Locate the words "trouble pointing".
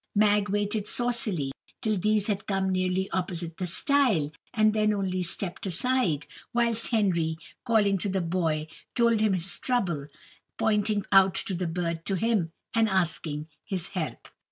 9.59-11.05